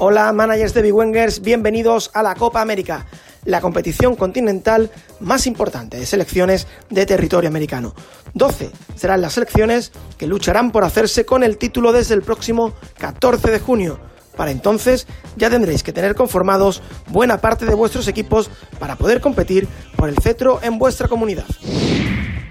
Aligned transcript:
Hola, 0.00 0.32
managers 0.32 0.74
de 0.74 0.92
Wengers, 0.92 1.40
bienvenidos 1.40 2.12
a 2.14 2.22
la 2.22 2.36
Copa 2.36 2.60
América, 2.60 3.06
la 3.44 3.60
competición 3.60 4.14
continental 4.14 4.92
más 5.18 5.44
importante 5.44 5.96
de 5.96 6.06
selecciones 6.06 6.68
de 6.88 7.04
territorio 7.04 7.50
americano. 7.50 7.96
12 8.34 8.70
serán 8.94 9.22
las 9.22 9.32
selecciones 9.32 9.90
que 10.16 10.28
lucharán 10.28 10.70
por 10.70 10.84
hacerse 10.84 11.26
con 11.26 11.42
el 11.42 11.58
título 11.58 11.90
desde 11.90 12.14
el 12.14 12.22
próximo 12.22 12.74
14 12.98 13.50
de 13.50 13.58
junio. 13.58 13.98
Para 14.36 14.52
entonces 14.52 15.08
ya 15.36 15.50
tendréis 15.50 15.82
que 15.82 15.92
tener 15.92 16.14
conformados 16.14 16.80
buena 17.08 17.38
parte 17.38 17.66
de 17.66 17.74
vuestros 17.74 18.06
equipos 18.06 18.52
para 18.78 18.94
poder 18.94 19.20
competir 19.20 19.66
por 19.96 20.08
el 20.08 20.18
cetro 20.22 20.60
en 20.62 20.78
vuestra 20.78 21.08
comunidad. 21.08 21.46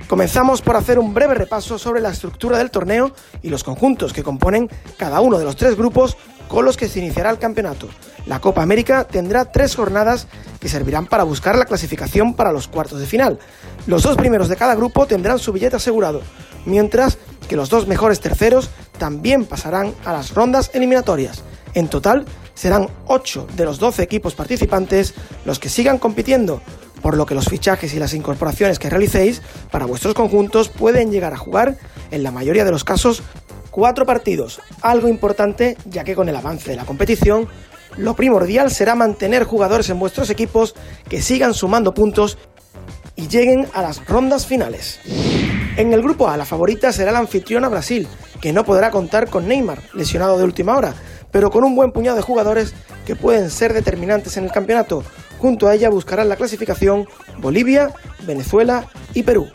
Comenzamos 0.10 0.62
por 0.62 0.76
hacer 0.76 1.00
un 1.00 1.14
breve 1.14 1.34
repaso 1.34 1.80
sobre 1.80 2.02
la 2.02 2.10
estructura 2.10 2.58
del 2.58 2.72
torneo 2.72 3.14
y 3.42 3.50
los 3.50 3.64
conjuntos 3.64 4.12
que 4.12 4.24
componen 4.24 4.70
cada 4.98 5.22
uno 5.22 5.40
de 5.40 5.46
los 5.46 5.56
tres 5.56 5.78
grupos 5.78 6.18
con 6.48 6.66
los 6.66 6.78
que 6.78 6.88
se 6.88 7.00
iniciará 7.00 7.30
el 7.30 7.40
campeonato. 7.40 7.88
La 8.26 8.40
Copa 8.40 8.62
América 8.62 9.06
tendrá 9.06 9.46
tres 9.46 9.76
jornadas 9.76 10.28
que 10.60 10.70
servirán 10.70 11.08
para 11.08 11.24
buscar 11.24 11.58
la 11.58 11.66
clasificación 11.66 12.34
para 12.34 12.52
los 12.52 12.68
cuartos 12.68 13.00
de 13.00 13.06
final. 13.06 13.40
Los 13.86 14.04
dos 14.04 14.18
primeros 14.18 14.50
de 14.50 14.56
cada 14.56 14.76
grupo 14.76 15.06
tendrán 15.06 15.40
su 15.40 15.54
billete 15.54 15.78
asegurado, 15.78 16.22
mientras 16.66 17.18
que 17.48 17.56
los 17.56 17.70
dos 17.70 17.88
mejores 17.88 18.20
terceros 18.20 18.70
también 18.98 19.46
pasarán 19.46 19.94
a 20.06 20.14
las 20.14 20.34
rondas 20.34 20.72
eliminatorias. 20.74 21.44
En 21.74 21.88
total, 21.88 22.26
serán 22.54 22.90
8 23.06 23.48
de 23.56 23.66
los 23.66 23.80
12 23.80 24.02
equipos 24.02 24.36
participantes 24.36 25.14
los 25.46 25.60
que 25.60 25.70
sigan 25.70 26.00
compitiendo, 26.00 26.62
por 27.02 27.16
lo 27.16 27.26
que 27.26 27.36
los 27.36 27.46
fichajes 27.46 27.94
y 27.94 28.00
las 28.00 28.14
incorporaciones 28.14 28.80
que 28.80 28.90
realicéis 28.90 29.42
para 29.72 29.86
vuestros 29.86 30.16
conjuntos 30.16 30.70
pueden 30.70 31.12
llegar 31.12 31.34
a 31.34 31.38
jugar, 31.38 31.78
en 32.10 32.24
la 32.24 32.32
mayoría 32.32 32.66
de 32.66 32.72
los 32.72 32.84
casos, 32.84 33.22
cuatro 33.78 34.08
partidos, 34.08 34.60
algo 34.82 35.08
importante 35.08 35.78
ya 35.86 36.04
que 36.04 36.16
con 36.16 36.28
el 36.28 36.36
avance 36.36 36.72
de 36.72 36.76
la 36.76 36.86
competición, 36.86 37.48
lo 37.96 38.16
primordial 38.16 38.72
será 38.72 38.96
mantener 38.96 39.44
jugadores 39.44 39.92
en 39.92 40.00
vuestros 40.00 40.32
equipos 40.32 40.74
que 41.08 41.22
sigan 41.22 41.54
sumando 41.54 41.94
puntos 41.94 42.40
y 43.16 43.28
lleguen 43.28 43.68
a 43.76 43.84
las 43.84 44.04
rondas 44.08 44.48
finales. 44.48 45.00
En 45.78 45.94
el 45.94 46.02
grupo 46.02 46.28
A, 46.28 46.38
la 46.38 46.46
favorita 46.46 46.92
será 46.92 47.12
la 47.12 47.20
anfitriona 47.20 47.70
Brasil, 47.70 48.08
que 48.42 48.52
no 48.52 48.66
podrá 48.66 48.90
contar 48.90 49.30
con 49.30 49.48
Neymar, 49.48 49.84
lesionado 49.94 50.40
de 50.40 50.44
última 50.44 50.76
hora, 50.76 50.96
pero 51.30 51.52
con 51.52 51.64
un 51.64 51.76
buen 51.76 51.92
puñado 51.92 52.18
de 52.18 52.24
jugadores 52.24 52.74
que 53.06 53.16
pueden 53.16 53.52
ser 53.52 53.74
determinantes 53.74 54.38
en 54.38 54.46
el 54.46 54.52
campeonato. 54.52 55.04
Junto 55.38 55.68
a 55.68 55.76
ella 55.76 55.92
buscarán 55.92 56.30
la 56.30 56.36
clasificación 56.36 57.08
Bolivia, 57.38 57.92
Venezuela 58.26 58.88
y 59.14 59.22
Perú. 59.22 59.52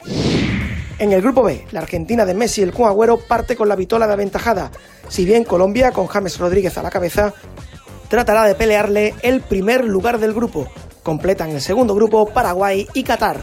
En 1.02 1.10
el 1.10 1.20
grupo 1.20 1.42
B, 1.42 1.66
la 1.72 1.80
Argentina 1.80 2.24
de 2.24 2.32
Messi 2.32 2.60
y 2.60 2.64
el 2.64 2.72
Kun 2.72 2.96
parte 3.26 3.56
con 3.56 3.68
la 3.68 3.74
vitola 3.74 4.06
de 4.06 4.12
aventajada, 4.12 4.70
si 5.08 5.24
bien 5.24 5.42
Colombia, 5.42 5.90
con 5.90 6.06
James 6.06 6.38
Rodríguez 6.38 6.78
a 6.78 6.82
la 6.84 6.90
cabeza, 6.90 7.34
tratará 8.08 8.44
de 8.44 8.54
pelearle 8.54 9.12
el 9.22 9.40
primer 9.40 9.84
lugar 9.84 10.20
del 10.20 10.32
grupo. 10.32 10.68
Completan 11.02 11.50
el 11.50 11.60
segundo 11.60 11.96
grupo 11.96 12.26
Paraguay 12.26 12.86
y 12.94 13.02
Qatar. 13.02 13.40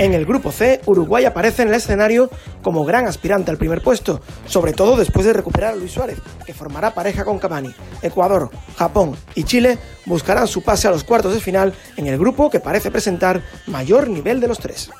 En 0.00 0.12
el 0.12 0.26
grupo 0.26 0.50
C, 0.50 0.80
Uruguay 0.86 1.24
aparece 1.24 1.62
en 1.62 1.68
el 1.68 1.74
escenario 1.74 2.28
como 2.62 2.84
gran 2.84 3.06
aspirante 3.06 3.52
al 3.52 3.58
primer 3.58 3.80
puesto, 3.80 4.20
sobre 4.46 4.72
todo 4.72 4.96
después 4.96 5.24
de 5.24 5.34
recuperar 5.34 5.74
a 5.74 5.76
Luis 5.76 5.92
Suárez, 5.92 6.18
que 6.44 6.52
formará 6.52 6.92
pareja 6.92 7.24
con 7.24 7.38
Cavani. 7.38 7.72
Ecuador, 8.02 8.50
Japón 8.76 9.14
y 9.36 9.44
Chile 9.44 9.78
buscarán 10.04 10.48
su 10.48 10.64
pase 10.64 10.88
a 10.88 10.90
los 10.90 11.04
cuartos 11.04 11.32
de 11.32 11.38
final 11.38 11.74
en 11.96 12.08
el 12.08 12.18
grupo 12.18 12.50
que 12.50 12.58
parece 12.58 12.90
presentar 12.90 13.40
mayor 13.68 14.10
nivel 14.10 14.40
de 14.40 14.48
los 14.48 14.58
tres. 14.58 14.90